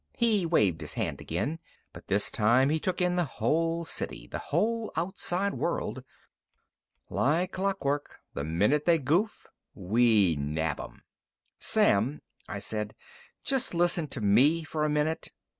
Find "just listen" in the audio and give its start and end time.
13.43-14.07